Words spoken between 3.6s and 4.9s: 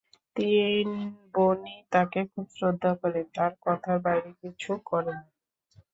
কথার বাইরে কিছু